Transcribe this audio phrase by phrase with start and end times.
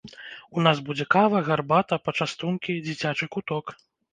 [0.59, 3.65] У нас будзе кава, гарбата, пачастункі, дзіцячы куток.